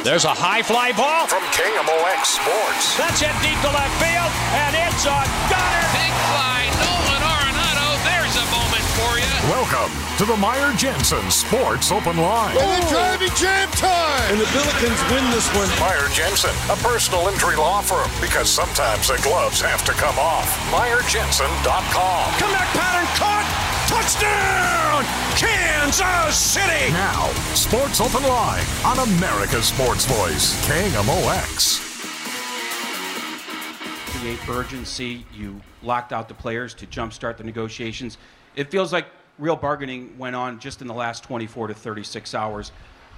[0.00, 2.96] There's a high fly ball from KMOX Sports.
[2.96, 5.20] That's hit deep to left field, and it's a
[5.52, 5.84] gunner.
[5.92, 7.88] Big fly, Nolan Arenado.
[8.08, 9.28] There's a moment for you.
[9.52, 12.56] Welcome to the Meyer Jensen Sports Open Line.
[12.56, 14.24] And the driving jam time.
[14.32, 15.68] And the Billikens win this one.
[15.76, 20.48] Meyer Jensen, a personal injury law firm, because sometimes the gloves have to come off.
[20.72, 22.24] MeyerJensen.com.
[22.40, 23.69] Comeback pattern caught.
[23.90, 25.02] Touchdown,
[25.34, 26.92] Kansas City!
[26.92, 31.80] Now, Sports Open Line on America's Sports Voice, KMOX.
[34.20, 35.26] Create urgency.
[35.34, 38.16] You locked out the players to jumpstart the negotiations.
[38.54, 39.06] It feels like
[39.40, 42.70] real bargaining went on just in the last 24 to 36 hours.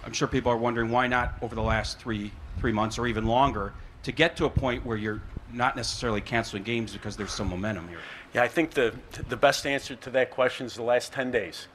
[0.06, 3.26] I'm sure people are wondering why not over the last three three months or even
[3.26, 5.20] longer to get to a point where you're
[5.52, 7.98] not necessarily canceling games because there's some momentum here.
[8.34, 8.94] Yeah, I think the,
[9.28, 11.66] the best answer to that question is the last 10 days.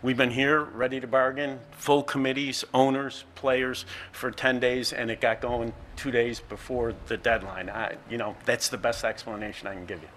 [0.00, 5.20] We've been here ready to bargain, full committees, owners, players for 10 days, and it
[5.20, 7.68] got going two days before the deadline.
[7.68, 10.08] I, you know, that's the best explanation I can give you.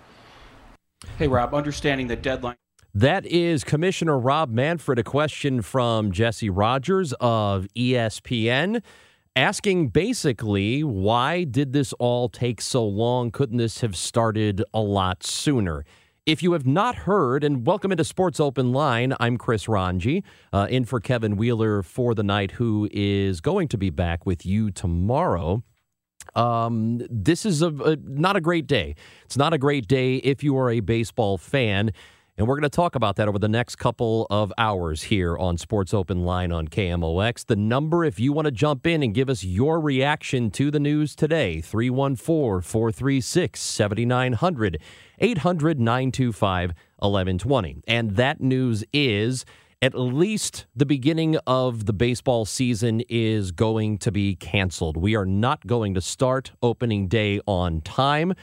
[1.17, 2.57] Hey, Rob, understanding the deadline.
[2.93, 4.99] That is Commissioner Rob Manfred.
[4.99, 8.83] A question from Jesse Rogers of ESPN
[9.35, 13.31] asking basically why did this all take so long?
[13.31, 15.85] Couldn't this have started a lot sooner?
[16.25, 20.67] If you have not heard, and welcome into Sports Open Line, I'm Chris Ranji, uh,
[20.69, 24.69] in for Kevin Wheeler for the night, who is going to be back with you
[24.69, 25.63] tomorrow.
[26.35, 28.95] Um, this is a, a not a great day.
[29.25, 31.91] It's not a great day if you are a baseball fan.
[32.37, 35.57] And we're going to talk about that over the next couple of hours here on
[35.57, 37.45] Sports Open Line on KMOX.
[37.45, 40.79] The number, if you want to jump in and give us your reaction to the
[40.79, 44.81] news today, 314 436 7900,
[45.19, 47.83] 800 925 1120.
[47.85, 49.45] And that news is
[49.81, 54.95] at least the beginning of the baseball season is going to be canceled.
[54.95, 58.33] We are not going to start opening day on time.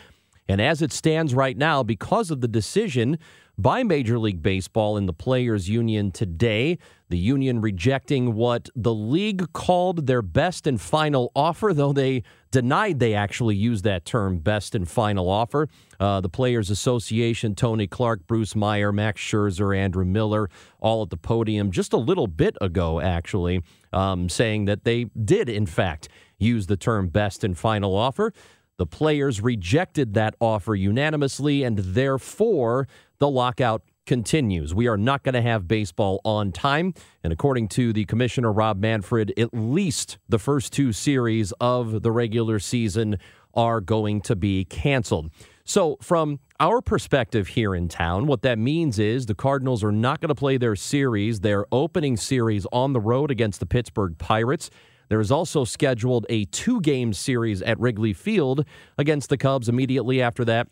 [0.49, 3.19] And as it stands right now, because of the decision
[3.59, 6.79] by Major League Baseball and the Players Union today.
[7.09, 12.23] The union rejecting what the league called their best and final offer, though they
[12.53, 15.69] denied they actually used that term, best and final offer.
[15.99, 20.49] Uh, the Players Association, Tony Clark, Bruce Meyer, Max Scherzer, Andrew Miller,
[20.81, 23.63] all at the podium just a little bit ago, actually,
[23.93, 28.33] um, saying that they did, in fact, use the term best and final offer.
[28.79, 32.87] The players rejected that offer unanimously, and therefore
[33.19, 34.75] the lockout continues.
[34.75, 36.95] We are not going to have baseball on time.
[37.23, 42.11] And according to the commissioner, Rob Manfred, at least the first two series of the
[42.11, 43.19] regular season
[43.55, 45.31] are going to be canceled.
[45.65, 50.21] So, from our perspective here in town, what that means is the Cardinals are not
[50.21, 54.71] going to play their series, their opening series on the road against the Pittsburgh Pirates.
[55.11, 58.65] There is also scheduled a two game series at Wrigley Field
[58.97, 60.69] against the Cubs immediately after that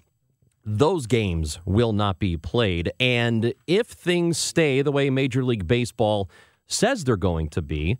[0.67, 2.91] those games will not be played.
[2.99, 6.29] And if things stay the way Major League Baseball
[6.67, 7.99] says they're going to be,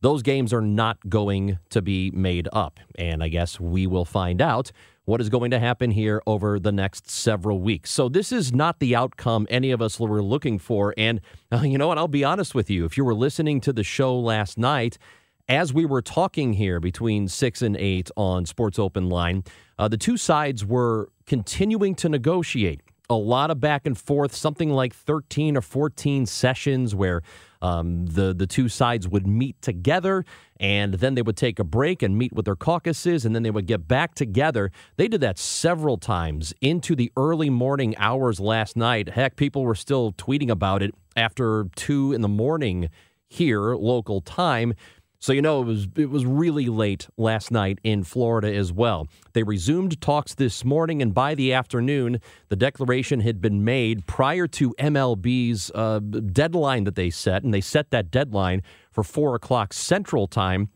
[0.00, 2.80] those games are not going to be made up.
[2.96, 4.72] And I guess we will find out
[5.04, 7.90] what is going to happen here over the next several weeks.
[7.90, 10.92] So, this is not the outcome any of us were looking for.
[10.98, 11.20] And
[11.50, 11.98] uh, you know what?
[11.98, 12.84] I'll be honest with you.
[12.84, 14.98] If you were listening to the show last night,
[15.48, 19.44] as we were talking here between six and eight on Sports Open Line,
[19.78, 22.80] uh, the two sides were continuing to negotiate.
[23.10, 27.22] A lot of back and forth, something like 13 or 14 sessions where
[27.62, 30.24] um, the, the two sides would meet together
[30.60, 33.50] and then they would take a break and meet with their caucuses and then they
[33.50, 34.70] would get back together.
[34.96, 39.10] They did that several times into the early morning hours last night.
[39.10, 42.90] Heck, people were still tweeting about it after two in the morning
[43.28, 44.74] here, local time.
[45.20, 49.08] So you know it was it was really late last night in Florida as well.
[49.32, 54.46] They resumed talks this morning, and by the afternoon, the declaration had been made prior
[54.48, 58.62] to MLB's uh, deadline that they set, and they set that deadline
[58.92, 60.68] for four o'clock Central Time.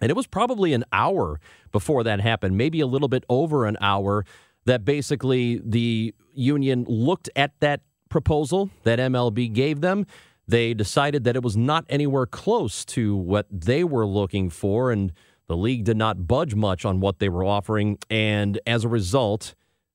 [0.00, 1.40] And it was probably an hour
[1.70, 4.26] before that happened, maybe a little bit over an hour,
[4.64, 10.06] that basically the union looked at that proposal that MLB gave them
[10.48, 15.12] they decided that it was not anywhere close to what they were looking for, and
[15.48, 17.98] the league did not budge much on what they were offering.
[18.10, 19.54] And as a result,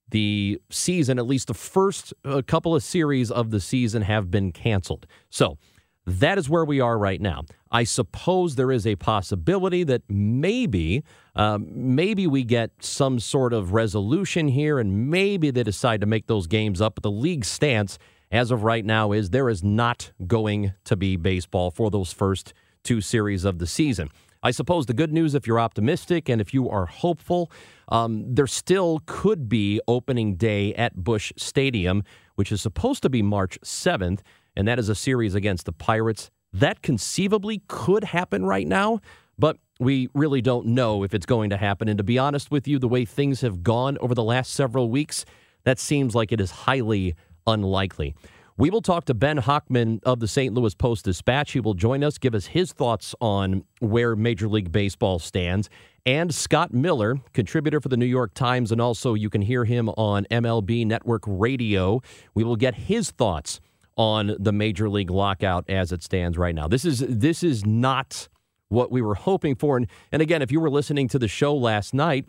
[0.09, 4.51] the season, at least the first uh, couple of series of the season, have been
[4.51, 5.07] canceled.
[5.30, 5.57] So
[6.06, 7.44] that is where we are right now.
[7.71, 11.04] I suppose there is a possibility that maybe,
[11.36, 16.27] um, maybe we get some sort of resolution here, and maybe they decide to make
[16.27, 16.95] those games up.
[16.95, 17.97] But the league stance
[18.31, 22.54] as of right now is there is not going to be baseball for those first
[22.83, 24.10] two series of the season.
[24.44, 27.51] I suppose the good news, if you're optimistic and if you are hopeful,
[27.89, 32.04] um, there still could be opening day at Busch Stadium,
[32.36, 34.22] which is supposed to be March 7th,
[34.56, 36.31] and that is a series against the Pirates.
[36.51, 39.00] That conceivably could happen right now,
[39.38, 41.88] but we really don't know if it's going to happen.
[41.88, 44.89] And to be honest with you, the way things have gone over the last several
[44.89, 45.24] weeks,
[45.66, 47.16] that seems like it is highly
[47.48, 48.16] unlikely.
[48.58, 50.54] We will talk to Ben Hochman of the St.
[50.54, 51.54] Louis Post Dispatch.
[51.54, 55.70] He will join us, give us his thoughts on where Major League Baseball stands.
[56.06, 59.90] And Scott Miller, contributor for the New York Times, and also you can hear him
[59.90, 62.02] on MLB Network Radio.
[62.34, 63.60] We will get his thoughts
[63.98, 66.68] on the Major League lockout as it stands right now.
[66.68, 68.30] This is this is not
[68.70, 69.78] what we were hoping for.
[69.78, 72.28] And, and again, if you were listening to the show last night,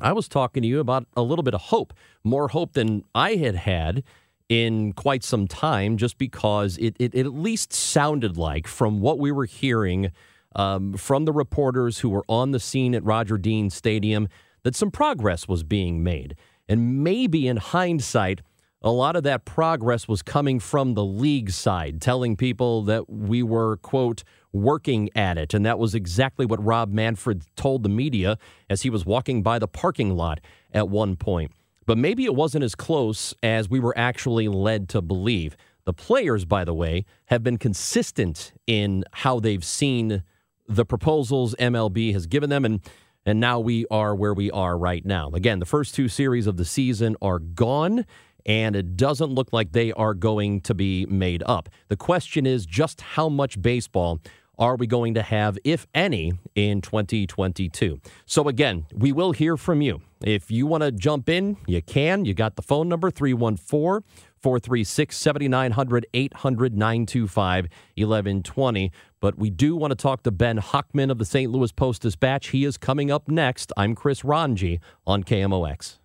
[0.00, 1.92] I was talking to you about a little bit of hope,
[2.22, 4.02] more hope than I had had
[4.48, 9.18] in quite some time, just because it, it, it at least sounded like, from what
[9.18, 10.12] we were hearing
[10.54, 14.28] um, from the reporters who were on the scene at Roger Dean Stadium,
[14.62, 16.36] that some progress was being made.
[16.68, 18.40] And maybe in hindsight,
[18.80, 23.42] a lot of that progress was coming from the league side, telling people that we
[23.42, 25.54] were, quote, working at it.
[25.54, 28.36] And that was exactly what Rob Manfred told the media
[28.68, 30.40] as he was walking by the parking lot
[30.72, 31.50] at one point.
[31.86, 35.56] But maybe it wasn't as close as we were actually led to believe.
[35.84, 40.22] The players, by the way, have been consistent in how they've seen
[40.66, 42.64] the proposals MLB has given them.
[42.64, 42.80] And
[43.26, 45.30] and now we are where we are right now.
[45.32, 48.04] Again, the first two series of the season are gone,
[48.44, 51.68] and it doesn't look like they are going to be made up.
[51.88, 54.20] The question is just how much baseball
[54.58, 58.00] are we going to have, if any, in 2022?
[58.26, 60.02] So, again, we will hear from you.
[60.24, 62.24] If you want to jump in, you can.
[62.24, 64.08] You got the phone number 314
[64.40, 67.64] 436 7900 800 925
[67.96, 68.92] 1120.
[69.20, 71.50] But we do want to talk to Ben Hochman of the St.
[71.52, 72.48] Louis Post Dispatch.
[72.48, 73.70] He is coming up next.
[73.76, 75.98] I'm Chris Ranji on KMOX.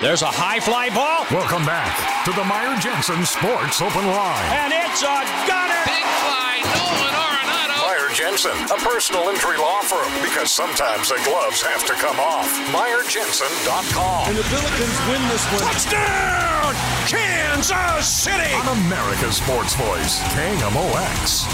[0.00, 1.26] There's a high fly ball.
[1.30, 4.44] Welcome back to the Meyer Jensen Sports Open Line.
[4.52, 5.82] And it's a gunner.
[5.86, 7.23] Big fly, Nolan Arenado.
[8.14, 12.48] Meyer Jensen, a personal injury law firm, because sometimes the gloves have to come off.
[12.68, 14.28] MeyerJensen.com.
[14.28, 15.62] And the Billikens win this one.
[15.72, 16.74] Touchdown!
[17.08, 18.54] Kansas City!
[18.54, 21.48] On America's Sports Voice, KMOX.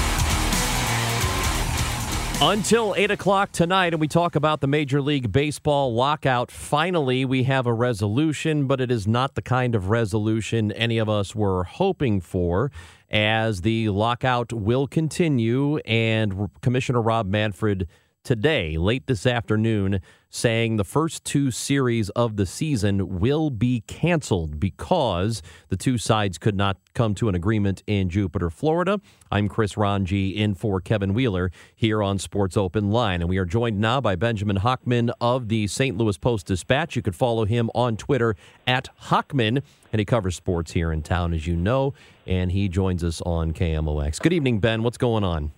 [2.42, 6.50] Until 8 o'clock tonight, and we talk about the Major League Baseball lockout.
[6.50, 11.08] Finally, we have a resolution, but it is not the kind of resolution any of
[11.08, 12.70] us were hoping for,
[13.10, 15.78] as the lockout will continue.
[15.78, 17.88] And Commissioner Rob Manfred
[18.22, 24.61] today, late this afternoon, saying the first two series of the season will be canceled
[24.61, 29.00] because the two sides could not come to an agreement in Jupiter, Florida.
[29.32, 33.20] I'm Chris Ranji in for Kevin Wheeler here on Sports Open Line.
[33.20, 35.96] And we are joined now by Benjamin Hochman of the St.
[35.96, 36.94] Louis Post Dispatch.
[36.94, 39.62] You could follow him on Twitter at Hochman,
[39.93, 41.94] and he covers sports here in town, as you know.
[42.26, 44.20] And he joins us on KMOX.
[44.20, 44.82] Good evening, Ben.
[44.82, 45.50] What's going on?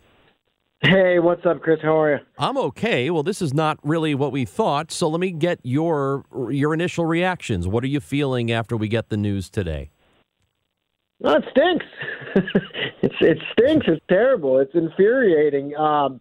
[0.82, 1.78] Hey, what's up, Chris?
[1.80, 2.18] How are you?
[2.38, 3.08] I'm okay.
[3.08, 4.90] Well, this is not really what we thought.
[4.90, 7.68] So let me get your your initial reactions.
[7.68, 9.90] What are you feeling after we get the news today?
[11.20, 11.86] Well, it stinks.
[13.00, 13.86] it's it stinks.
[13.88, 14.58] It's terrible.
[14.58, 15.76] It's infuriating.
[15.76, 16.20] Um,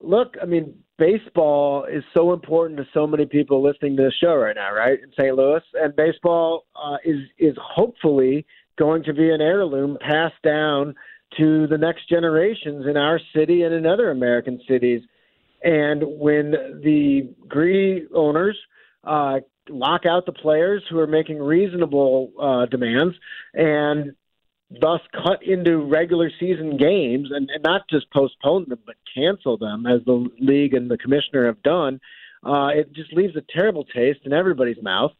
[0.00, 4.36] look, I mean, baseball is so important to so many people listening to the show
[4.36, 5.00] right now, right?
[5.02, 5.34] In St.
[5.34, 8.46] Louis, and baseball uh, is is hopefully
[8.78, 10.94] going to be an heirloom passed down
[11.38, 15.02] to the next generations in our city and in other American cities.
[15.62, 16.50] And when
[16.82, 18.58] the greedy owners
[19.02, 23.14] uh, lock out the players who are making reasonable uh, demands
[23.54, 24.14] and
[24.80, 29.86] thus cut into regular season games and, and not just postpone them but cancel them
[29.86, 32.00] as the league and the commissioner have done,
[32.44, 35.12] uh, it just leaves a terrible taste in everybody's mouth.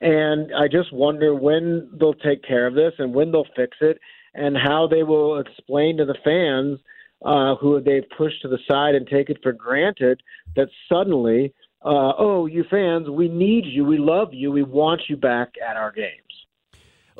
[0.00, 4.00] And I just wonder when they'll take care of this and when they'll fix it
[4.34, 6.78] and how they will explain to the fans
[7.24, 10.22] uh, who they've pushed to the side and take it for granted
[10.56, 11.52] that suddenly,
[11.84, 15.76] uh, oh, you fans, we need you, we love you, we want you back at
[15.76, 16.10] our games.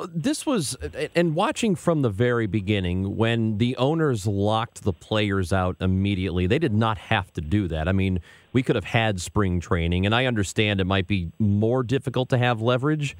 [0.08, 0.76] This was,
[1.14, 6.58] and watching from the very beginning, when the owners locked the players out immediately, they
[6.58, 7.86] did not have to do that.
[7.86, 8.20] I mean,
[8.54, 12.38] we could have had spring training, and I understand it might be more difficult to
[12.38, 13.14] have leverage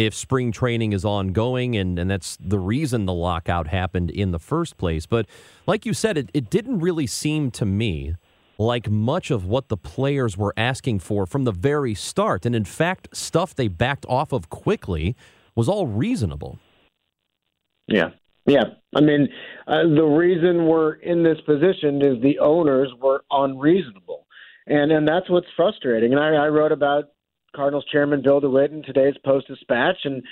[0.00, 4.38] if spring training is ongoing, and, and that's the reason the lockout happened in the
[4.38, 5.04] first place.
[5.04, 5.26] But
[5.66, 8.14] like you said, it, it didn't really seem to me
[8.58, 12.46] like much of what the players were asking for from the very start.
[12.46, 15.16] And in fact, stuff they backed off of quickly
[15.54, 16.58] was all reasonable.
[17.86, 18.10] Yeah.
[18.46, 18.64] Yeah,
[18.96, 19.28] I mean,
[19.68, 24.26] uh, the reason we're in this position is the owners were unreasonable,
[24.66, 26.12] and and that's what's frustrating.
[26.14, 27.04] And I, I wrote about
[27.54, 30.22] Cardinals chairman Bill DeWitt in today's Post Dispatch, and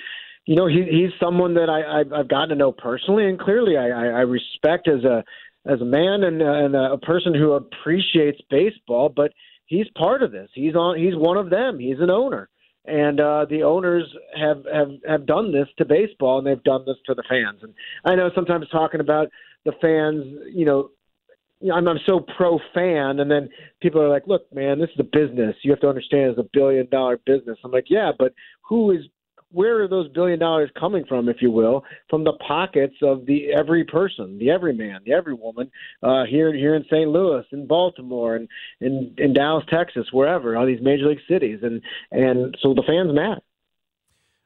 [0.45, 3.77] you know he, he's someone that I, I've, I've gotten to know personally, and clearly
[3.77, 5.23] I, I, respect as a
[5.65, 9.09] as a man and, and a person who appreciates baseball.
[9.13, 9.33] But
[9.65, 10.49] he's part of this.
[10.53, 10.97] He's on.
[10.97, 11.79] He's one of them.
[11.79, 12.49] He's an owner,
[12.85, 16.97] and uh, the owners have have have done this to baseball, and they've done this
[17.05, 17.59] to the fans.
[17.61, 17.73] And
[18.05, 19.27] I know sometimes talking about
[19.65, 20.23] the fans,
[20.53, 20.89] you know,
[21.73, 23.49] I'm, I'm so pro fan, and then
[23.81, 25.55] people are like, "Look, man, this is a business.
[25.61, 28.33] You have to understand it's a billion dollar business." I'm like, "Yeah, but
[28.67, 29.05] who is?
[29.51, 33.51] Where are those billion dollars coming from, if you will, from the pockets of the
[33.51, 35.71] every person, the every man, the every woman
[36.03, 37.09] uh, here here in St.
[37.09, 38.47] Louis, in Baltimore, and
[38.79, 43.13] in in Dallas, Texas, wherever, all these major league cities, and and so the fans
[43.13, 43.41] matter."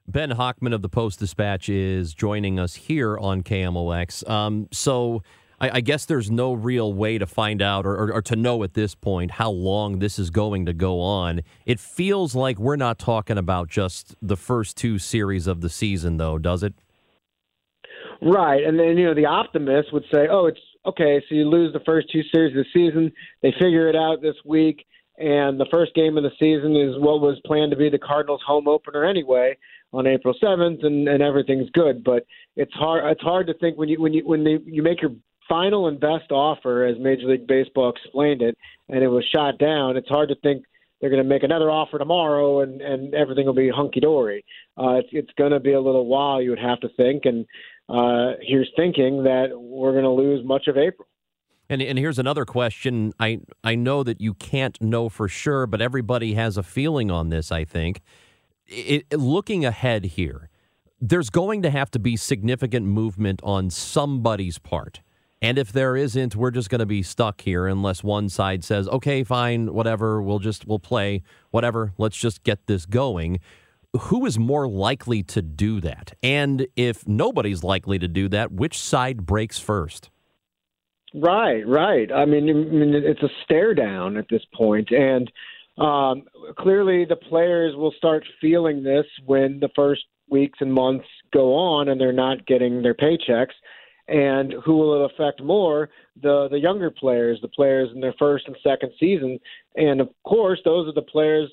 [0.06, 4.28] Ben Hochman of the Post Dispatch is joining us here on KMOX.
[4.28, 5.22] Um, so
[5.60, 8.62] I, I, guess there's no real way to find out or, or, or, to know
[8.62, 11.42] at this point how long this is going to go on.
[11.66, 16.16] It feels like we're not talking about just the first two series of the season,
[16.16, 16.74] though, does it?
[18.20, 18.64] Right.
[18.64, 21.80] And then, you know, the optimist would say, oh, it's okay, so you lose the
[21.80, 23.12] first two series of the season.
[23.42, 24.86] They figure it out this week.
[25.16, 28.42] And the first game of the season is what was planned to be the Cardinals'
[28.44, 29.56] home opener anyway
[29.92, 32.02] on April 7th, and, and everything's good.
[32.02, 33.04] But it's hard.
[33.12, 35.12] It's hard to think when you when you when they, you make your
[35.48, 38.56] final and best offer, as Major League Baseball explained it,
[38.88, 39.96] and it was shot down.
[39.96, 40.64] It's hard to think
[41.00, 44.44] they're going to make another offer tomorrow and and everything will be hunky dory.
[44.78, 47.24] Uh, it's it's going to be a little while, you would have to think.
[47.26, 47.44] And
[47.88, 51.06] uh, here's thinking that we're going to lose much of April.
[51.68, 53.12] And, and here's another question.
[53.20, 57.28] I I know that you can't know for sure, but everybody has a feeling on
[57.28, 57.52] this.
[57.52, 58.00] I think.
[58.66, 60.48] It, it, looking ahead here,
[60.98, 65.02] there's going to have to be significant movement on somebody's part.
[65.44, 68.88] And if there isn't, we're just going to be stuck here unless one side says,
[68.88, 73.40] "Okay, fine, whatever, we'll just we'll play, whatever, let's just get this going."
[73.92, 76.14] Who is more likely to do that?
[76.22, 80.08] And if nobody's likely to do that, which side breaks first?
[81.12, 82.10] Right, right.
[82.10, 85.30] I mean, I mean it's a stare down at this point, and
[85.76, 86.22] um,
[86.58, 91.90] clearly the players will start feeling this when the first weeks and months go on
[91.90, 93.52] and they're not getting their paychecks
[94.08, 95.90] and who will it affect more?
[96.22, 99.38] The the younger players, the players in their first and second season,
[99.76, 101.50] and of course, those are the players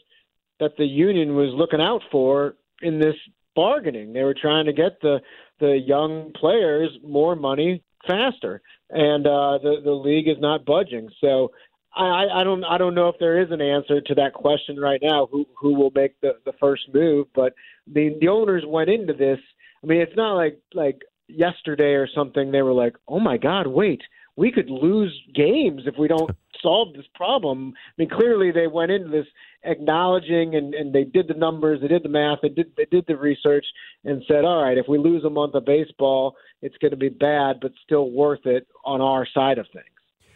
[0.60, 3.16] that the union was looking out for in this
[3.56, 4.14] bargaining.
[4.14, 5.20] They were trying to get the
[5.60, 11.10] the young players more money faster, and uh, the the league is not budging.
[11.22, 11.52] So
[11.96, 15.02] I, I don't I don't know if there is an answer to that question right
[15.02, 15.28] now.
[15.32, 17.28] Who who will make the the first move?
[17.34, 17.54] But
[17.88, 19.40] the the owners went into this.
[19.84, 21.02] I mean, it's not like like
[21.36, 24.02] yesterday or something, they were like, "Oh my God, wait,
[24.36, 28.92] we could lose games if we don't solve this problem." I mean, clearly they went
[28.92, 29.28] into this
[29.64, 33.06] acknowledging and, and they did the numbers, they did the math, they did they did
[33.08, 33.66] the research,
[34.04, 37.10] and said, "All right, if we lose a month of baseball, it's going to be
[37.10, 39.86] bad, but still worth it on our side of things."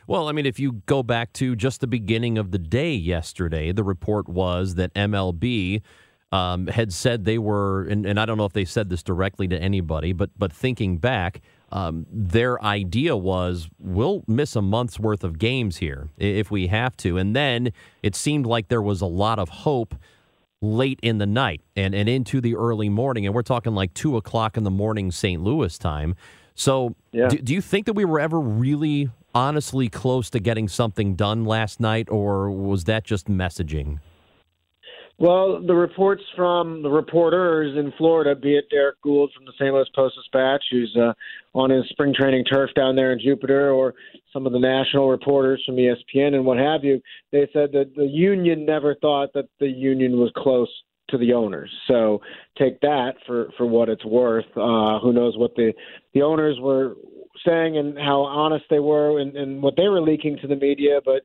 [0.07, 3.71] Well, I mean, if you go back to just the beginning of the day yesterday,
[3.71, 5.81] the report was that MLB
[6.31, 9.47] um, had said they were, and, and, I don't know if they said this directly
[9.47, 11.41] to anybody, but but thinking back,
[11.71, 16.97] um, their idea was we'll miss a month's worth of games here if we have
[16.97, 17.71] to, and then
[18.03, 19.95] it seemed like there was a lot of hope
[20.61, 24.17] late in the night and, and into the early morning, and we're talking like two
[24.17, 25.41] o'clock in the morning St.
[25.41, 26.15] Louis time.
[26.55, 27.27] So, yeah.
[27.27, 31.45] do, do you think that we were ever really honestly close to getting something done
[31.45, 33.99] last night, or was that just messaging?
[35.17, 39.73] Well, the reports from the reporters in Florida, be it Derrick Goold from the St.
[39.73, 41.13] Louis Post Dispatch, who's uh,
[41.53, 43.93] on his spring training turf down there in Jupiter, or
[44.33, 48.05] some of the national reporters from ESPN and what have you, they said that the
[48.05, 50.69] union never thought that the union was close
[51.09, 51.71] to the owners.
[51.87, 52.21] So
[52.57, 54.45] take that for for what it's worth.
[54.55, 55.71] Uh, who knows what the
[56.13, 56.95] the owners were
[57.45, 60.99] saying and how honest they were and, and what they were leaking to the media,
[61.05, 61.21] but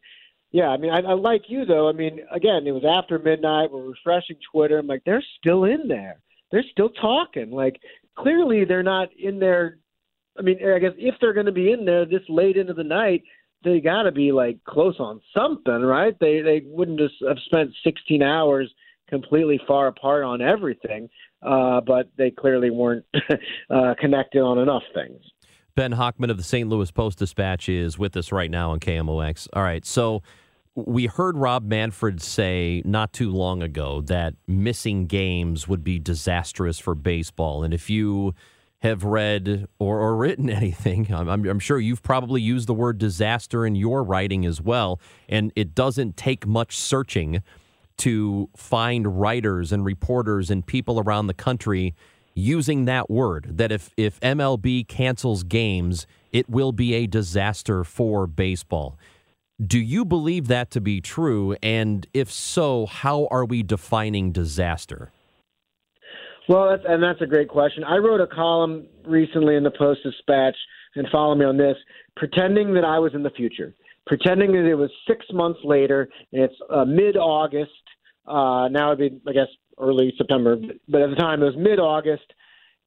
[0.53, 1.89] yeah, I mean, I, I like you though.
[1.89, 3.71] I mean, again, it was after midnight.
[3.71, 4.79] We're refreshing Twitter.
[4.79, 6.21] I'm like, they're still in there.
[6.51, 7.51] They're still talking.
[7.51, 7.81] Like,
[8.19, 9.79] clearly, they're not in there.
[10.39, 12.85] I mean, I guess if they're going to be in there this late into the
[12.85, 13.23] night,
[13.63, 16.17] they got to be like close on something, right?
[16.19, 18.73] They they wouldn't just have spent 16 hours
[19.09, 21.09] completely far apart on everything,
[21.43, 23.05] uh, but they clearly weren't
[23.71, 25.21] uh, connected on enough things.
[25.75, 26.69] Ben Hochman of the St.
[26.69, 29.49] Louis Post Dispatch is with us right now on KMOX.
[29.53, 30.23] All right, so
[30.75, 36.79] we heard Rob Manfred say not too long ago that missing games would be disastrous
[36.79, 37.63] for baseball.
[37.63, 38.35] And if you
[38.83, 42.99] have read or, or written anything, I'm, I'm, I'm sure you've probably used the word
[42.99, 45.01] disaster in your writing as well.
[45.29, 47.43] And it doesn't take much searching
[47.99, 51.95] to find writers and reporters and people around the country
[52.35, 58.27] using that word that if, if MLB cancels games, it will be a disaster for
[58.27, 58.99] baseball.
[59.65, 61.55] Do you believe that to be true?
[61.63, 65.13] And if so, how are we defining disaster?
[66.49, 67.85] Well, that's, and that's a great question.
[67.85, 70.57] I wrote a column recently in the Post Dispatch,
[70.97, 71.77] and follow me on this,
[72.17, 73.75] pretending that I was in the future,
[74.07, 77.71] pretending that it was six months later, and it's uh, mid August.
[78.27, 79.47] Uh, now it'd be, I guess,
[79.81, 80.57] early September,
[80.89, 82.33] but at the time it was mid August,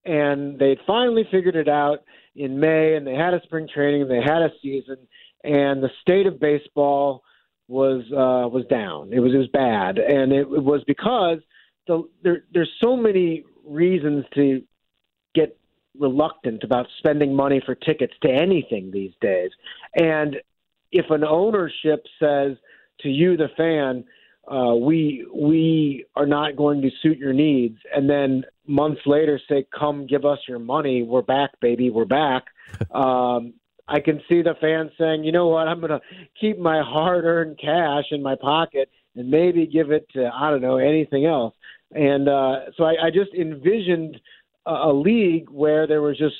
[0.05, 1.99] and they'd finally figured it out
[2.35, 4.97] in May, and they had a spring training, and they had a season,
[5.43, 7.23] and the state of baseball
[7.67, 9.11] was uh, was down.
[9.13, 11.39] It was it was bad, and it, it was because
[11.87, 14.61] the, there there's so many reasons to
[15.33, 15.57] get
[15.97, 19.51] reluctant about spending money for tickets to anything these days.
[19.95, 20.37] And
[20.91, 22.57] if an ownership says
[23.01, 24.05] to you, the fan,
[24.47, 29.65] uh, we we are not going to suit your needs, and then months later say,
[29.77, 31.03] "Come, give us your money.
[31.03, 31.89] We're back, baby.
[31.89, 32.45] We're back."
[32.91, 33.53] um,
[33.87, 35.67] I can see the fans saying, "You know what?
[35.67, 36.01] I'm going to
[36.39, 40.77] keep my hard-earned cash in my pocket and maybe give it to I don't know
[40.77, 41.55] anything else."
[41.93, 44.19] And uh, so I, I just envisioned
[44.65, 46.35] a, a league where there was just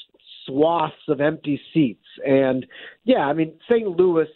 [0.46, 2.06] swaths of empty seats.
[2.26, 2.66] And
[3.06, 3.88] yeah, I mean, St.
[3.88, 4.28] Louis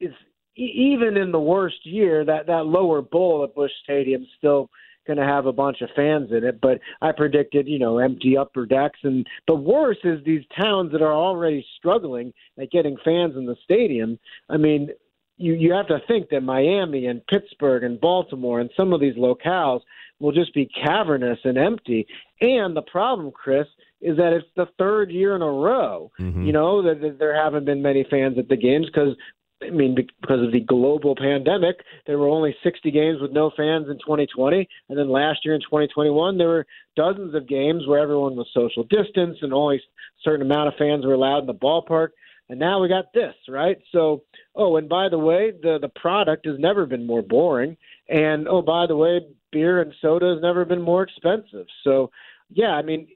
[0.00, 0.12] is
[0.56, 4.70] even in the worst year that that lower bowl at Busch Stadium still
[5.06, 6.60] going to have a bunch of fans in it.
[6.60, 8.98] But I predicted, you know, empty upper decks.
[9.04, 13.56] And the worst is these towns that are already struggling at getting fans in the
[13.62, 14.18] stadium.
[14.48, 14.90] I mean,
[15.38, 19.16] you you have to think that Miami and Pittsburgh and Baltimore and some of these
[19.16, 19.80] locales
[20.18, 22.06] will just be cavernous and empty.
[22.40, 23.66] And the problem, Chris,
[24.00, 26.42] is that it's the third year in a row, mm-hmm.
[26.42, 29.14] you know, that, that there haven't been many fans at the games because
[29.62, 33.88] I mean, because of the global pandemic, there were only 60 games with no fans
[33.88, 34.68] in 2020.
[34.88, 38.84] And then last year in 2021, there were dozens of games where everyone was social
[38.84, 39.80] distance and only
[40.22, 42.08] certain amount of fans were allowed in the ballpark.
[42.48, 43.78] And now we got this, right?
[43.92, 44.22] So,
[44.54, 47.76] oh, and by the way, the, the product has never been more boring.
[48.08, 49.20] And oh, by the way,
[49.52, 51.66] beer and soda has never been more expensive.
[51.82, 52.10] So,
[52.50, 53.08] yeah, I mean,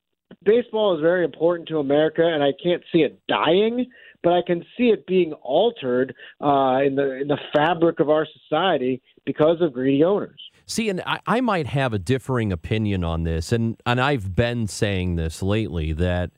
[0.42, 3.86] baseball is very important to America, and I can't see it dying,
[4.22, 8.26] but I can see it being altered uh, in the in the fabric of our
[8.26, 10.40] society because of greedy owners.
[10.66, 14.66] See, and I, I might have a differing opinion on this, and and I've been
[14.66, 16.30] saying this lately that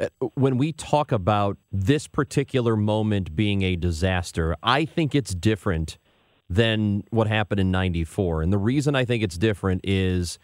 [0.00, 5.98] uh, when we talk about this particular moment being a disaster, I think it's different
[6.48, 8.42] than what happened in 94.
[8.42, 10.38] And the reason I think it's different is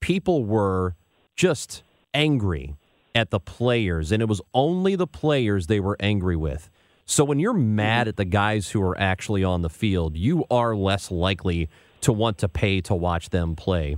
[0.00, 0.96] people were
[1.36, 2.74] just angry
[3.14, 6.70] at the players, and it was only the players they were angry with.
[7.04, 10.74] So when you're mad at the guys who are actually on the field, you are
[10.74, 11.68] less likely
[12.02, 13.96] to want to pay to watch them play.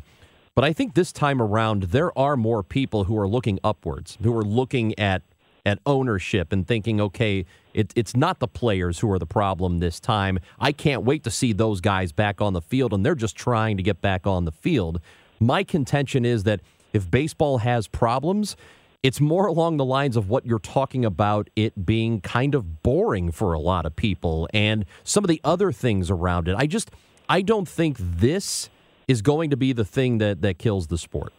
[0.55, 4.37] But I think this time around, there are more people who are looking upwards, who
[4.37, 5.22] are looking at
[5.66, 9.98] at ownership and thinking, okay, it, it's not the players who are the problem this
[9.98, 10.38] time.
[10.61, 13.79] I can't wait to see those guys back on the field, and they're just trying
[13.79, 15.00] to get back on the field.
[15.40, 16.61] My contention is that
[16.92, 18.57] if baseball has problems,
[19.05, 23.31] it's more along the lines of what you're talking about it being kind of boring
[23.31, 26.57] for a lot of people and some of the other things around it.
[26.57, 26.90] I just
[27.29, 28.71] I don't think this
[29.07, 31.35] is going to be the thing that that kills the sport.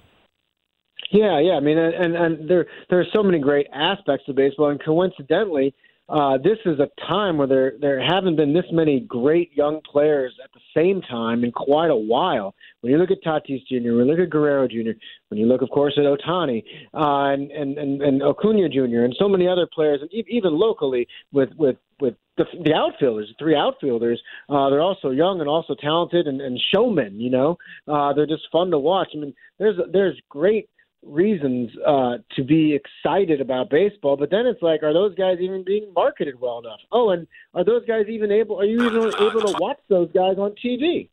[1.11, 1.53] Yeah, yeah.
[1.53, 5.73] I mean, and and there there are so many great aspects of baseball, and coincidentally,
[6.07, 10.33] uh, this is a time where there there haven't been this many great young players
[10.43, 12.53] at the same time in quite a while.
[12.81, 14.91] When you look at Tatis Jr., when you look at Guerrero Jr.,
[15.29, 16.63] when you look, of course, at Ohtani
[16.93, 19.03] uh, and, and and and Acuna Jr.
[19.03, 23.43] and so many other players, and even locally with with with the, the outfielders, the
[23.43, 27.19] three outfielders, uh, they're also young and also talented and, and showmen.
[27.19, 29.09] You know, uh, they're just fun to watch.
[29.15, 30.69] I mean, there's there's great
[31.05, 35.63] reasons uh, to be excited about baseball, but then it's like, are those guys even
[35.63, 36.79] being marketed well enough?
[36.91, 38.59] Oh, and are those guys even able?
[38.59, 41.09] Are you even able to watch those guys on TV?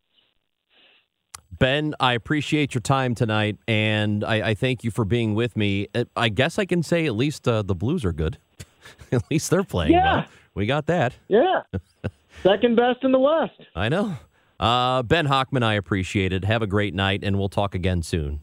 [1.59, 5.87] Ben, I appreciate your time tonight, and I, I thank you for being with me.
[5.95, 8.39] Uh, I guess I can say at least uh, the Blues are good.
[9.13, 9.93] at least they're playing.
[9.93, 10.27] Yeah, well.
[10.55, 11.13] we got that.
[11.29, 11.63] Yeah,
[12.43, 13.61] second best in the West.
[13.77, 14.17] I know.
[14.59, 16.45] Uh, ben Hochman, I appreciate it.
[16.45, 18.41] Have a great night, and we'll talk again soon.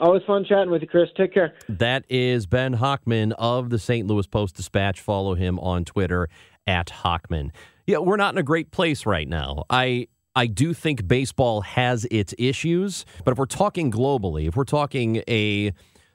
[0.00, 1.08] Always fun chatting with you, Chris.
[1.16, 1.52] Take care.
[1.68, 4.06] That is Ben Hochman of the St.
[4.06, 5.00] Louis Post Dispatch.
[5.00, 6.28] Follow him on Twitter
[6.66, 7.50] at Hochman.
[7.86, 9.64] Yeah, we're not in a great place right now.
[9.68, 14.64] I I do think baseball has its issues, but if we're talking globally, if we're
[14.64, 15.72] talking a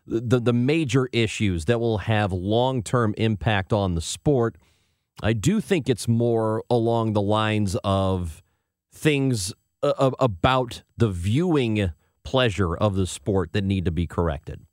[0.08, 4.56] the, the major issues that will have long term impact on the sport,
[5.22, 8.42] I do think it's more along the lines of
[8.92, 11.92] things uh, about the viewing
[12.26, 14.66] pleasure of the sport that need to be corrected.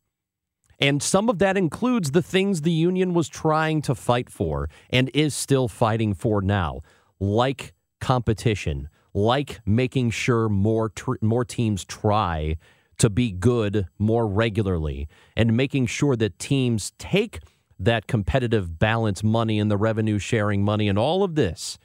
[0.80, 5.08] And some of that includes the things the union was trying to fight for and
[5.14, 6.80] is still fighting for now,
[7.20, 12.56] like competition, like making sure more tr- more teams try
[12.98, 17.40] to be good more regularly and making sure that teams take
[17.78, 21.78] that competitive balance money and the revenue sharing money and all of this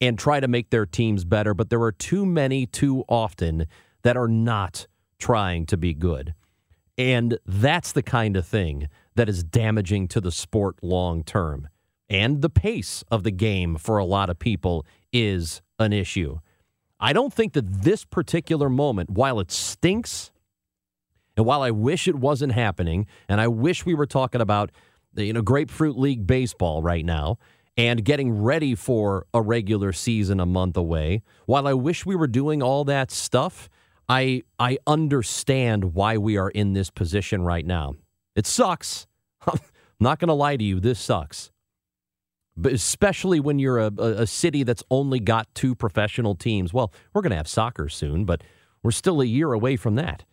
[0.00, 3.66] and try to make their teams better but there are too many too often
[4.02, 4.86] that are not
[5.18, 6.34] trying to be good.
[6.96, 11.68] And that's the kind of thing that is damaging to the sport long term.
[12.08, 16.38] And the pace of the game for a lot of people is an issue.
[17.00, 20.30] I don't think that this particular moment, while it stinks,
[21.36, 24.70] and while I wish it wasn't happening, and I wish we were talking about
[25.16, 27.38] you know grapefruit league baseball right now
[27.76, 32.28] and getting ready for a regular season a month away, while I wish we were
[32.28, 33.68] doing all that stuff,
[34.08, 37.94] I I understand why we are in this position right now.
[38.36, 39.06] It sucks.
[39.46, 39.58] I'm
[40.00, 41.50] not going to lie to you, this sucks
[42.56, 46.72] but especially when you're a, a city that's only got two professional teams.
[46.72, 48.42] Well, we're going to have soccer soon, but
[48.82, 50.24] we're still a year away from that.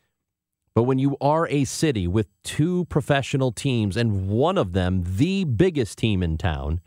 [0.73, 5.43] But when you are a city with two professional teams and one of them, the
[5.43, 6.79] biggest team in town,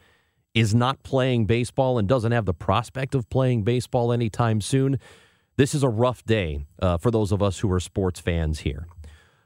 [0.55, 5.01] is not playing baseball and doesn't have the prospect of playing baseball anytime soon,
[5.57, 8.87] this is a rough day uh, for those of us who are sports fans here.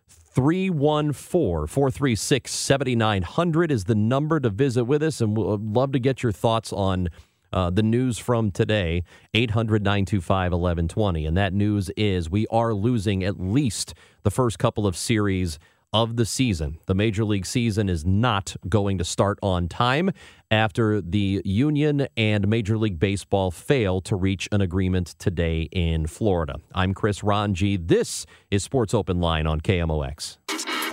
[0.08, 6.22] 314 436 7900 is the number to visit with us, and we'll love to get
[6.22, 7.08] your thoughts on
[7.52, 9.02] uh, the news from today
[9.34, 11.26] 800 925 1120.
[11.26, 15.58] And that news is we are losing at least the first couple of series
[15.92, 16.78] of the season.
[16.86, 20.10] The Major League season is not going to start on time
[20.50, 26.56] after the Union and Major League Baseball fail to reach an agreement today in Florida.
[26.74, 27.76] I'm Chris Ranji.
[27.76, 30.38] This is Sports Open Line on KMOX.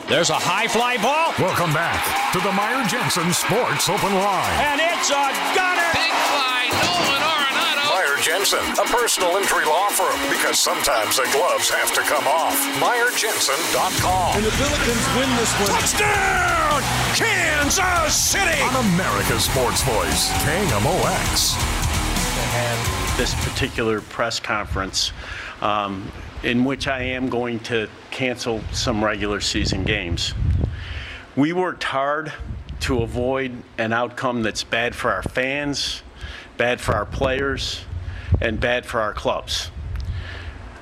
[0.08, 1.34] There's a high fly ball.
[1.40, 4.54] Welcome back to the Meyer Jensen Sports Open Line.
[4.62, 5.95] And it's a gunner.
[8.46, 12.56] Jensen, a personal injury law firm, because sometimes the gloves have to come off.
[12.80, 14.36] MeyerJensen.com.
[14.36, 15.70] And the Billikens win this one.
[15.70, 16.84] Touchdown!
[17.16, 18.62] Kansas City!
[18.62, 21.56] On America's Sports Voice, KMOX.
[21.56, 25.12] have this particular press conference
[25.62, 26.12] um,
[26.44, 30.36] in which I am going to cancel some regular season games.
[31.36, 32.32] We worked hard
[32.82, 36.04] to avoid an outcome that's bad for our fans,
[36.58, 37.84] bad for our players,
[38.42, 39.72] and bad for our clubs.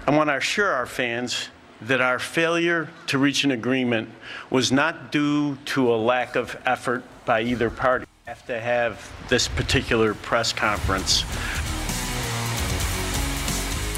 [0.08, 1.50] I want to assure our fans
[1.82, 4.10] that our failure to reach an agreement
[4.50, 8.06] was not due to a lack of effort by either party.
[8.26, 11.24] I have to have this particular press conference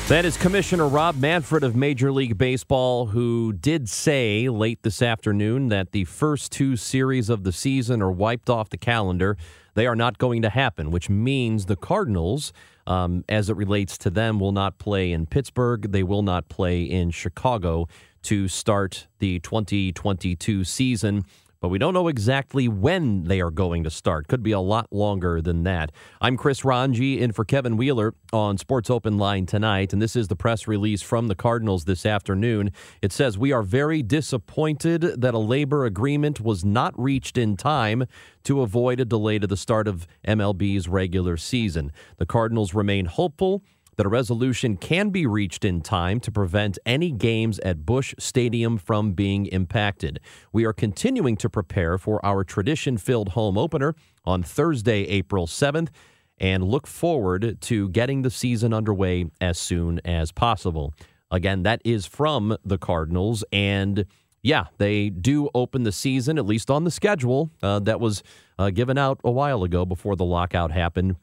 [0.07, 5.69] That is Commissioner Rob Manfred of Major League Baseball, who did say late this afternoon
[5.69, 9.35] that the first two series of the season are wiped off the calendar.
[9.73, 12.53] They are not going to happen, which means the Cardinals,
[12.87, 15.91] um, as it relates to them, will not play in Pittsburgh.
[15.91, 17.87] They will not play in Chicago
[18.23, 21.25] to start the 2022 season
[21.65, 24.27] but we don't know exactly when they are going to start.
[24.27, 25.91] Could be a lot longer than that.
[26.21, 30.27] I'm Chris Ranji in for Kevin Wheeler on Sports Open Line tonight, and this is
[30.27, 32.69] the press release from the Cardinals this afternoon.
[33.01, 38.05] It says, We are very disappointed that a labor agreement was not reached in time
[38.43, 41.91] to avoid a delay to the start of MLB's regular season.
[42.17, 43.63] The Cardinals remain hopeful
[43.95, 48.77] that a resolution can be reached in time to prevent any games at Busch Stadium
[48.77, 50.19] from being impacted.
[50.51, 55.89] We are continuing to prepare for our tradition filled home opener on Thursday, April 7th,
[56.37, 60.93] and look forward to getting the season underway as soon as possible.
[61.31, 63.43] Again, that is from the Cardinals.
[63.51, 64.05] And
[64.41, 68.21] yeah, they do open the season, at least on the schedule uh, that was
[68.59, 71.15] uh, given out a while ago before the lockout happened.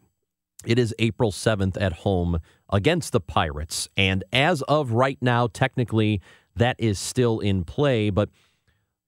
[0.66, 2.38] It is April 7th at home
[2.70, 3.88] against the Pirates.
[3.96, 6.20] And as of right now, technically,
[6.56, 8.10] that is still in play.
[8.10, 8.28] But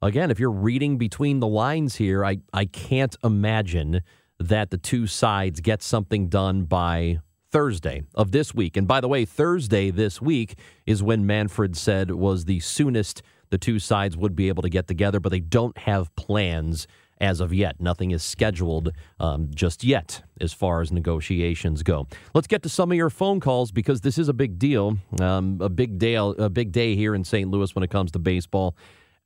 [0.02, 4.02] again, if you're reading between the lines here, I, I can't imagine
[4.38, 8.76] that the two sides get something done by Thursday of this week.
[8.76, 13.58] And by the way, Thursday this week is when Manfred said was the soonest the
[13.58, 16.88] two sides would be able to get together, but they don't have plans
[17.20, 17.80] as of yet.
[17.80, 22.06] Nothing is scheduled um, just yet as far as negotiations go.
[22.34, 25.58] Let's get to some of your phone calls because this is a big deal, um,
[25.60, 27.50] a big day, a big day here in St.
[27.50, 28.76] Louis when it comes to baseball.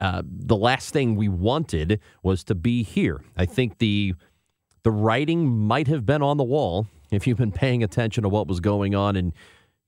[0.01, 3.21] Uh, the last thing we wanted was to be here.
[3.37, 4.15] I think the
[4.85, 8.47] the writing might have been on the wall if you've been paying attention to what
[8.47, 9.33] was going on and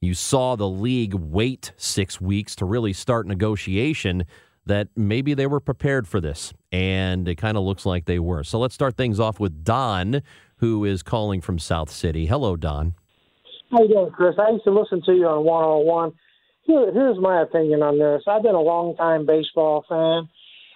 [0.00, 4.24] you saw the league wait six weeks to really start negotiation
[4.66, 8.44] that maybe they were prepared for this and it kind of looks like they were.
[8.44, 10.22] So let's start things off with don
[10.56, 12.26] who is calling from south city.
[12.26, 12.94] Hello don.
[13.70, 14.35] How you doing chris?
[14.38, 16.12] I used to listen to you on 101
[16.64, 18.22] Here, here's my opinion on this.
[18.26, 20.28] I've been a long time baseball fan.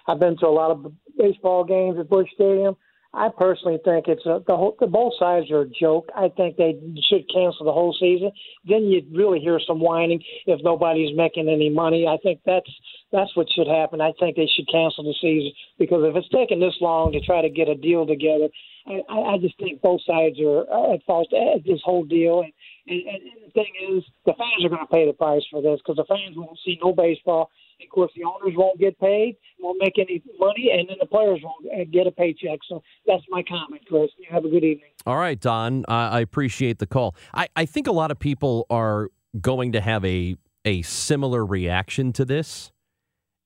[0.07, 2.75] I've been to a lot of baseball games at Busch stadium
[3.15, 6.09] I personally think it's a, the whole, the both sides are a joke.
[6.15, 6.75] I think they
[7.09, 8.31] should cancel the whole season.
[8.67, 12.07] Then you'd really hear some whining if nobody's making any money.
[12.07, 12.69] I think that's
[13.11, 14.01] that's what should happen.
[14.01, 17.41] I think they should cancel the season because if it's taking this long to try
[17.41, 18.49] to get a deal together,
[18.87, 22.41] I, I just think both sides are at fault at this whole deal.
[22.41, 22.51] And,
[22.87, 25.79] and, and the thing is, the fans are going to pay the price for this
[25.79, 27.49] because the fans won't see no baseball
[27.83, 31.41] of course, the owners won't get paid, won't make any money, and then the players
[31.43, 32.59] won't uh, get a paycheck.
[32.67, 34.09] So that's my comment, Chris.
[34.17, 34.91] You have a good evening.
[35.05, 35.85] All right, Don.
[35.87, 37.15] I appreciate the call.
[37.33, 39.09] I, I think a lot of people are
[39.41, 42.71] going to have a a similar reaction to this,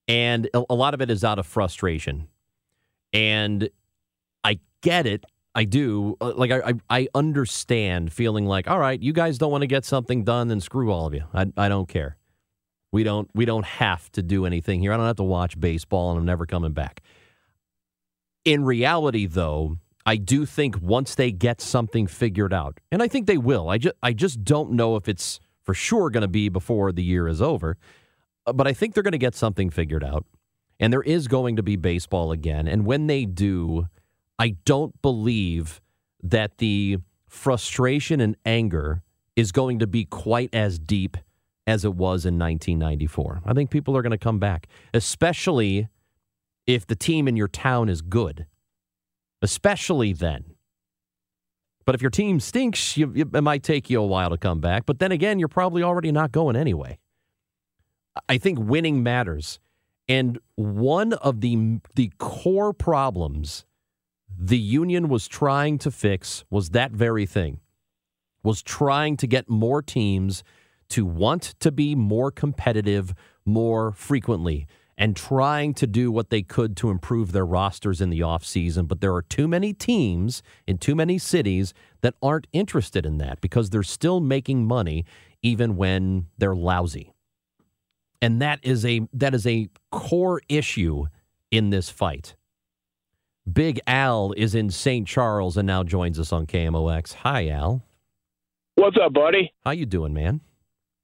[0.07, 2.27] and a lot of it is out of frustration.
[3.11, 3.69] And
[4.43, 5.25] I get it.
[5.59, 6.15] I do.
[6.21, 9.83] Uh, like I, I understand feeling like, all right, you guys don't want to get
[9.83, 11.25] something done, then screw all of you.
[11.33, 12.15] I, I don't care.
[12.93, 14.93] We don't we don't have to do anything here.
[14.93, 17.01] I don't have to watch baseball and I'm never coming back.
[18.45, 23.27] In reality though, I do think once they get something figured out, and I think
[23.27, 23.67] they will.
[23.67, 27.03] I just I just don't know if it's for sure going to be before the
[27.03, 27.75] year is over,
[28.47, 30.25] uh, but I think they're going to get something figured out.
[30.79, 33.87] And there is going to be baseball again, and when they do,
[34.39, 35.81] I don't believe
[36.23, 39.03] that the frustration and anger
[39.35, 41.17] is going to be quite as deep
[41.67, 43.41] as it was in 1994.
[43.45, 45.89] I think people are going to come back, especially
[46.65, 48.47] if the team in your town is good.
[49.41, 50.55] Especially then.
[51.85, 54.85] But if your team stinks, you, it might take you a while to come back.
[54.85, 56.99] But then again, you're probably already not going anyway.
[58.27, 59.59] I think winning matters.
[60.07, 63.65] And one of the, the core problems
[64.41, 67.59] the union was trying to fix was that very thing
[68.41, 70.43] was trying to get more teams
[70.87, 73.13] to want to be more competitive
[73.45, 74.65] more frequently
[74.97, 78.87] and trying to do what they could to improve their rosters in the offseason.
[78.87, 83.41] But there are too many teams in too many cities that aren't interested in that
[83.41, 85.05] because they're still making money
[85.41, 87.13] even when they're lousy.
[88.21, 91.05] And that is a that is a core issue
[91.51, 92.35] in this fight.
[93.53, 95.07] Big Al is in St.
[95.07, 97.13] Charles and now joins us on KMOX.
[97.15, 97.83] Hi Al.
[98.75, 99.53] What's up, buddy?
[99.63, 100.41] How you doing, man?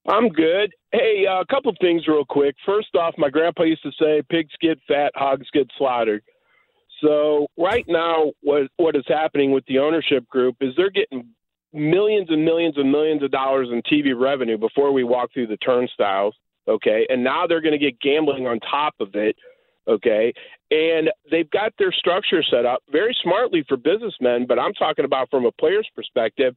[0.08, 0.72] I'm good.
[0.92, 2.54] Hey, uh, a couple things real quick.
[2.64, 6.22] First off, my grandpa used to say, "Pigs get fat, hogs get slaughtered."
[7.02, 11.30] So right now, what what is happening with the ownership group is they're getting
[11.72, 15.56] millions and millions and millions of dollars in TV revenue before we walk through the
[15.58, 16.34] turnstiles.
[16.68, 19.36] Okay, and now they're going to get gambling on top of it.
[19.88, 20.32] Okay,
[20.70, 25.30] and they've got their structure set up very smartly for businessmen, but I'm talking about
[25.30, 26.56] from a player's perspective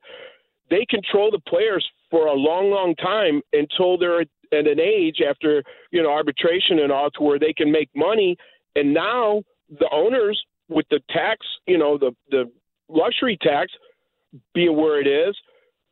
[0.69, 5.63] they control the players for a long, long time until they're at an age after
[5.91, 8.35] you know arbitration and all to where they can make money.
[8.75, 12.51] And now the owners, with the tax, you know, the the
[12.87, 13.71] luxury tax
[14.53, 15.35] being where it is,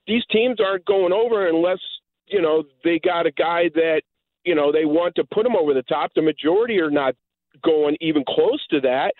[0.06, 1.80] these teams aren't going over unless
[2.28, 4.02] you know they got a guy that
[4.43, 6.12] you know they want to put them over the top.
[6.15, 7.15] The majority are not
[7.63, 9.13] going even close to that,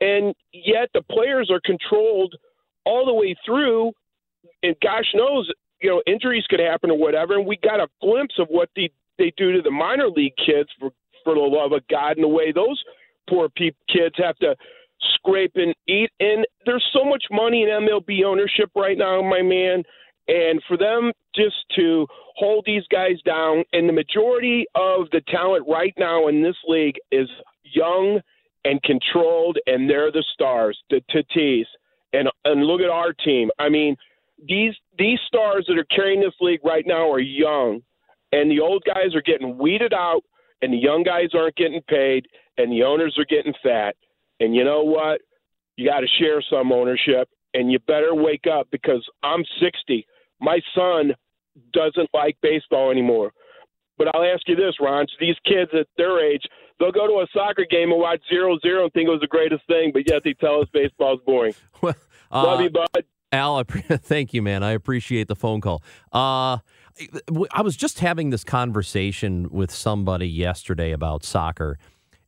[0.00, 2.34] and yet the players are controlled
[2.84, 3.92] all the way through
[4.62, 7.34] and gosh knows, you know, injuries could happen or whatever.
[7.34, 10.68] And we got a glimpse of what they they do to the minor league kids
[10.78, 10.90] for
[11.24, 12.82] for the love of God, and the way those
[13.28, 14.56] poor pe- kids have to
[15.14, 16.10] scrape and eat.
[16.20, 19.82] And there's so much money in MLB ownership right now, my man.
[20.28, 25.66] And for them just to hold these guys down, and the majority of the talent
[25.68, 27.28] right now in this league is
[27.72, 28.20] young
[28.64, 31.66] and controlled, and they're the stars, the Tatis.
[32.12, 33.50] And and look at our team.
[33.58, 33.94] I mean,
[34.46, 37.82] these these stars that are carrying this league right now are young,
[38.32, 40.22] and the old guys are getting weeded out,
[40.62, 42.26] and the young guys aren't getting paid,
[42.56, 43.94] and the owners are getting fat.
[44.40, 45.20] And you know what?
[45.76, 50.06] You got to share some ownership, and you better wake up because I'm 60.
[50.40, 51.12] My son
[51.72, 53.32] doesn't like baseball anymore.
[53.98, 56.42] But I'll ask you this, Ron: these kids at their age,
[56.78, 59.26] they'll go to a soccer game and watch zero zero and think it was the
[59.26, 61.54] greatest thing, but yet they tell us baseball's boring.
[61.80, 61.94] Well,
[62.30, 63.04] uh, Love you, bud.
[63.32, 64.62] Al, thank you, man.
[64.62, 65.82] I appreciate the phone call.
[66.12, 66.58] Uh,
[67.52, 71.78] I was just having this conversation with somebody yesterday about soccer,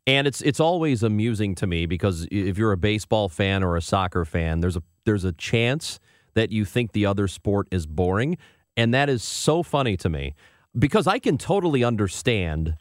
[0.06, 3.82] And it's it's always amusing to me because if you're a baseball fan or a
[3.82, 5.98] soccer fan, there's a there's a chance
[6.34, 8.38] that you think the other sport is boring,
[8.76, 10.34] and that is so funny to me
[10.78, 12.76] because I can totally understand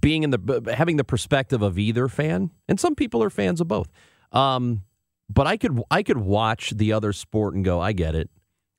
[0.00, 3.68] being in the having the perspective of either fan, and some people are fans of
[3.68, 3.88] both.
[4.32, 4.82] Um,
[5.28, 8.30] but I could I could watch the other sport and go, I get it.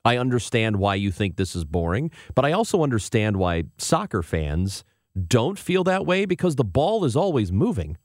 [0.04, 4.84] I understand why you think this is boring, but I also understand why soccer fans
[5.28, 7.98] don't feel that way because the ball is always moving.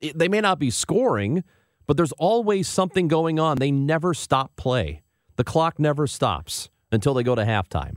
[0.00, 1.44] It, they may not be scoring,
[1.86, 3.58] but there's always something going on.
[3.58, 5.02] They never stop play.
[5.36, 7.96] The clock never stops until they go to halftime.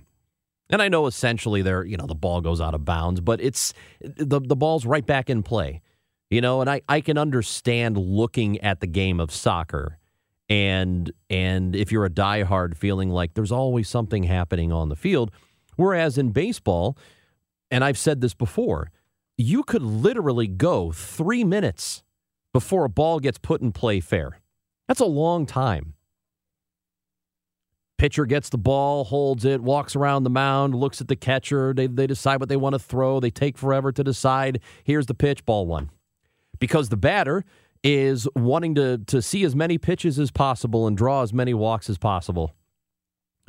[0.69, 3.73] And I know essentially there, you know, the ball goes out of bounds, but it's
[4.01, 5.81] the the ball's right back in play.
[6.29, 9.97] You know, and I, I can understand looking at the game of soccer
[10.49, 15.31] and and if you're a diehard feeling like there's always something happening on the field.
[15.75, 16.97] Whereas in baseball,
[17.69, 18.91] and I've said this before,
[19.37, 22.03] you could literally go three minutes
[22.51, 24.39] before a ball gets put in play fair.
[24.87, 25.93] That's a long time.
[27.97, 31.73] Pitcher gets the ball, holds it, walks around the mound, looks at the catcher.
[31.73, 33.19] They, they decide what they want to throw.
[33.19, 34.61] They take forever to decide.
[34.83, 35.89] Here's the pitch, ball one.
[36.59, 37.43] Because the batter
[37.83, 41.89] is wanting to, to see as many pitches as possible and draw as many walks
[41.89, 42.53] as possible.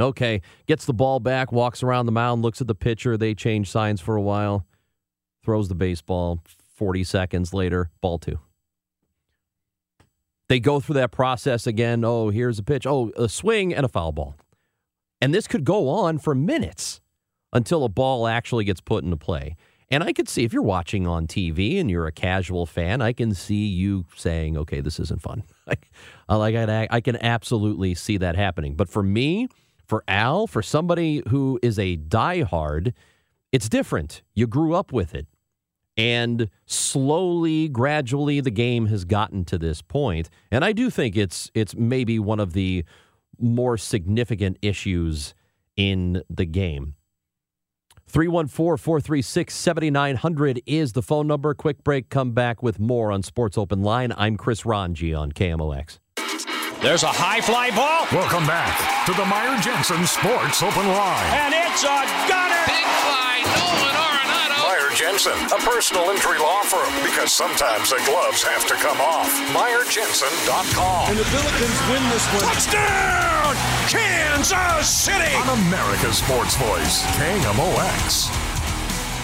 [0.01, 3.17] Okay, gets the ball back, walks around the mound, looks at the pitcher.
[3.17, 4.65] They change signs for a while,
[5.43, 6.41] throws the baseball.
[6.75, 8.39] 40 seconds later, ball two.
[10.49, 12.05] They go through that process again.
[12.05, 12.87] Oh, here's a pitch.
[12.87, 14.37] Oh, a swing and a foul ball.
[15.21, 17.01] And this could go on for minutes
[17.53, 19.57] until a ball actually gets put into play.
[19.91, 23.13] And I could see if you're watching on TV and you're a casual fan, I
[23.15, 25.91] can see you saying, "Okay, this isn't fun." like,
[26.29, 28.75] like I, I can absolutely see that happening.
[28.75, 29.49] But for me,
[29.87, 32.93] for Al, for somebody who is a diehard,
[33.51, 34.23] it's different.
[34.35, 35.27] You grew up with it.
[35.99, 40.31] And slowly, gradually, the game has gotten to this point.
[40.51, 42.85] And I do think it's it's maybe one of the
[43.39, 45.35] more significant issues
[45.77, 46.95] in the game.
[48.07, 51.53] 314 436 7900 is the phone number.
[51.53, 52.09] Quick break.
[52.09, 54.13] Come back with more on Sports Open Line.
[54.17, 55.99] I'm Chris Rongey on KMOX.
[56.81, 58.07] There's a high fly ball.
[58.17, 61.27] Welcome back to the Meyer Jensen Sports Open Line.
[61.35, 62.68] And it's a gunner.
[65.19, 69.29] Jensen, a personal injury law firm, because sometimes the gloves have to come off.
[69.51, 71.11] MeyerJensen.com.
[71.11, 72.43] And the Billikens win this one.
[72.43, 73.57] Touchdown!
[73.89, 75.35] Kansas City!
[75.35, 78.29] On America's Sports Voice, KMOX.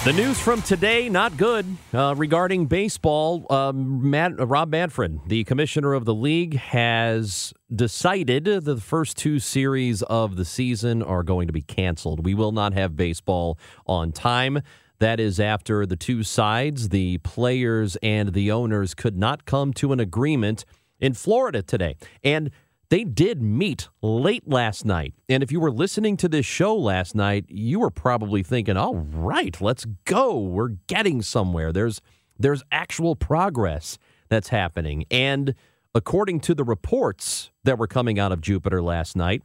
[0.04, 3.46] The news from today, not good, uh, regarding baseball.
[3.48, 9.16] Um, Matt, uh, Rob Manfred, the commissioner of the league, has decided that the first
[9.16, 12.24] two series of the season are going to be canceled.
[12.24, 14.60] We will not have baseball on time.
[14.98, 19.92] That is after the two sides, the players and the owners, could not come to
[19.92, 20.64] an agreement
[21.00, 21.96] in Florida today.
[22.22, 22.50] And
[22.90, 25.14] they did meet late last night.
[25.28, 28.94] And if you were listening to this show last night, you were probably thinking, "All
[28.94, 30.38] right, let's go.
[30.38, 31.72] We're getting somewhere.
[31.72, 32.00] There's
[32.38, 35.54] there's actual progress that's happening." And
[35.94, 39.42] according to the reports that were coming out of Jupiter last night,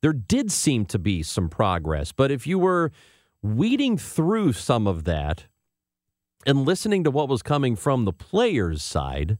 [0.00, 2.12] there did seem to be some progress.
[2.12, 2.92] But if you were
[3.42, 5.46] weeding through some of that
[6.46, 9.38] and listening to what was coming from the players' side,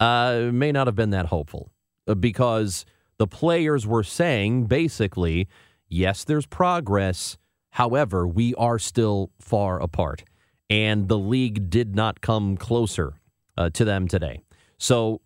[0.00, 1.70] uh, may not have been that hopeful
[2.06, 2.84] uh, because
[3.18, 5.48] the players were saying basically,
[5.88, 7.38] yes, there's progress.
[7.70, 10.24] However, we are still far apart.
[10.70, 13.14] And the league did not come closer
[13.56, 14.40] uh, to them today.
[14.78, 15.20] So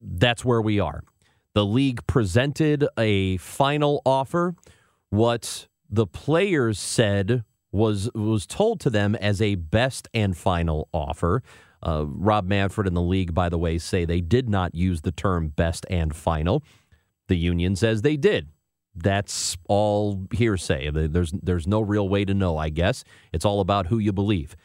[0.00, 1.02] that's where we are.
[1.54, 4.54] The league presented a final offer.
[5.10, 11.42] What the players said was was told to them as a best and final offer.
[11.82, 15.12] Uh, Rob Manfred and the league, by the way, say they did not use the
[15.12, 16.62] term best and final.
[17.28, 18.48] The union says they did.
[18.94, 20.90] That's all hearsay.
[20.90, 23.02] There's there's no real way to know, I guess.
[23.32, 24.56] It's all about who you believe.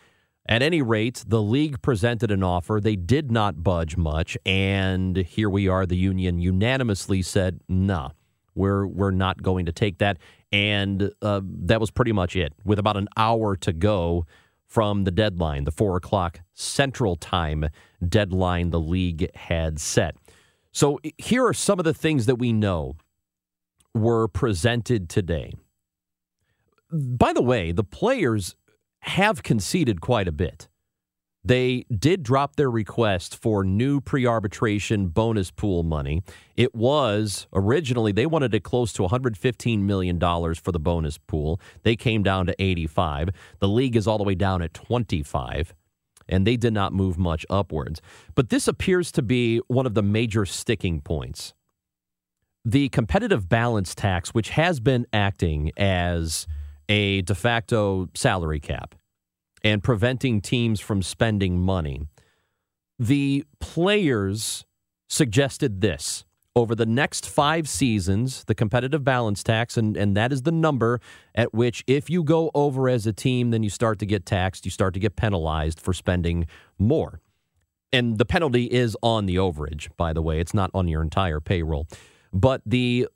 [0.48, 2.80] At any rate, the league presented an offer.
[2.82, 5.86] They did not budge much, and here we are.
[5.86, 8.12] The union unanimously said, "Nah,
[8.56, 10.18] we're we're not going to take that."
[10.52, 12.54] And uh, that was pretty much it.
[12.64, 14.26] With about an hour to go,
[14.70, 17.66] from the deadline, the four o'clock Central Time
[18.08, 20.16] deadline the league had set.
[20.72, 22.96] So here are some of the things that we know
[23.96, 25.54] were presented today.
[26.92, 28.56] By the way, the players
[29.02, 30.69] have conceded quite a bit.
[31.44, 36.22] They did drop their request for new pre arbitration bonus pool money.
[36.58, 41.60] It was originally, they wanted it close to $115 million for the bonus pool.
[41.84, 43.30] They came down to 85.
[43.60, 45.74] The league is all the way down at 25.
[46.28, 48.02] and they did not move much upwards.
[48.36, 51.54] But this appears to be one of the major sticking points.
[52.66, 56.46] The competitive balance tax, which has been acting as
[56.90, 58.96] a de facto salary cap
[59.64, 62.02] and preventing teams from spending money,
[62.98, 64.66] the players
[65.08, 70.42] suggested this over the next five seasons, the competitive balance tax, and, and that is
[70.42, 71.00] the number
[71.36, 74.66] at which, if you go over as a team, then you start to get taxed,
[74.66, 76.46] you start to get penalized for spending
[76.78, 77.22] more.
[77.92, 81.40] And the penalty is on the overage, by the way, it's not on your entire
[81.40, 81.88] payroll.
[82.34, 83.08] But the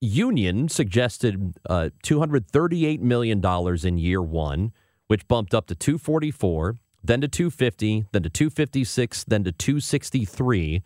[0.00, 3.44] union suggested uh, $238 million
[3.84, 4.72] in year one,
[5.08, 10.82] which bumped up to 244, then to 250, then to 256, then to 263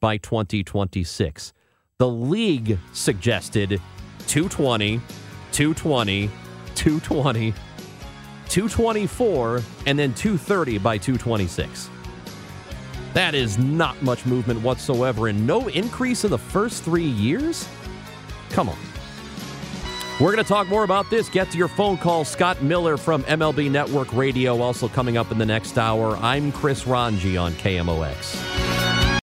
[0.00, 1.52] by 2026.
[1.98, 3.80] The league suggested
[4.26, 5.00] 220,
[5.52, 6.30] 220,
[6.74, 7.54] 220,
[8.48, 11.90] 224, and then 230 by 226.
[13.14, 17.68] That is not much movement whatsoever, and no increase in the first three years?
[18.50, 18.93] Come on.
[20.20, 21.28] We're going to talk more about this.
[21.28, 22.24] Get to your phone call.
[22.24, 26.16] Scott Miller from MLB Network Radio also coming up in the next hour.
[26.18, 28.93] I'm Chris Rongey on KMOX.